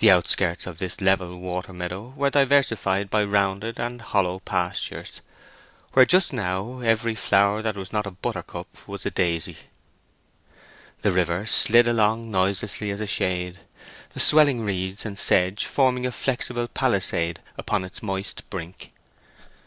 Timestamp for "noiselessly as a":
12.30-13.06